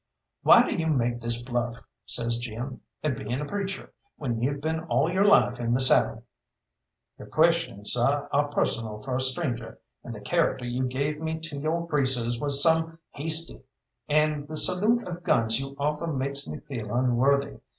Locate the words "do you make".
0.67-1.21